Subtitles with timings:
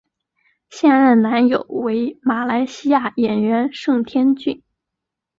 [0.67, 4.63] 现任男友为马来西亚演员盛天俊。